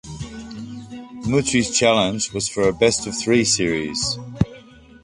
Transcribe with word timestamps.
Mutrie's 1.27 1.69
challenge 1.69 2.33
was 2.33 2.49
for 2.49 2.67
a 2.67 2.73
best-of-three 2.73 3.45
series. 3.45 4.17